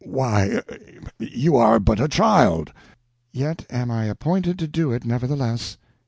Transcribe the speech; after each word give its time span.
Why, 0.03 0.63
you 1.19 1.57
are 1.57 1.79
but 1.79 1.99
a 1.99 2.07
child!" 2.07 2.73
"Yet 3.31 3.67
am 3.69 3.91
I 3.91 4.05
appointed 4.05 4.57
to 4.57 4.67
do 4.67 4.91
it, 4.91 5.05
nevertheless." 5.05 5.77